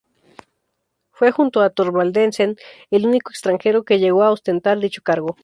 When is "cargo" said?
5.03-5.37